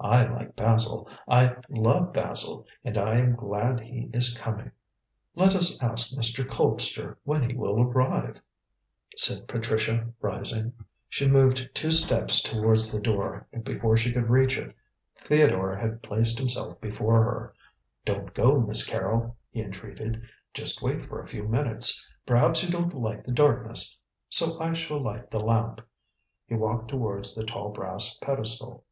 [0.00, 4.72] I like Basil; I love Basil, and I am glad he is coming."
[5.36, 6.44] "Let us ask Mr.
[6.44, 8.40] Colpster when he will arrive,"
[9.16, 10.72] said Patricia, rising.
[11.08, 14.74] She moved two steps towards the door, but before she could reach it,
[15.22, 17.54] Theodore had placed himself before her.
[18.04, 20.20] "Don't go, Miss Carrol," he entreated,
[20.52, 22.04] "just wait for a few minutes.
[22.26, 23.96] Perhaps you don't like the darkness,
[24.28, 25.80] so I shall light the lamp."
[26.44, 28.82] He walked towards the tall brass pedestal.